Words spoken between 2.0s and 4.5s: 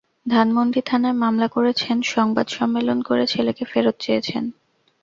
সংবাদ সম্মেলন করে ছেলেকে ফেরত চেয়েছেন।